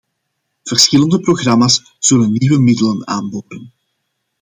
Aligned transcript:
Verschillende 0.65 1.19
programma's 1.19 1.93
zullen 1.99 2.31
nieuwe 2.31 2.59
middelen 2.59 3.07
aanboren. 3.07 3.71